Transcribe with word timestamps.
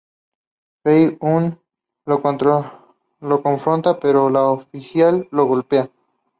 Fei-hung 0.83 1.45
lo 2.09 2.19
confronta 3.43 3.99
pero 3.99 4.27
el 4.29 4.35
oficial 4.35 5.27
lo 5.29 5.45
golpea. 5.45 5.91